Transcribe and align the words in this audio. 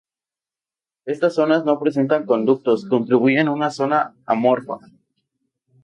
Estas 1.05 1.35
zonas 1.35 1.63
no 1.63 1.77
presentan 1.79 2.25
conductos 2.25 2.85
y 2.85 2.89
constituyen 2.89 3.49
una 3.49 3.69
zona 3.69 4.15
amorfa. 4.25 4.79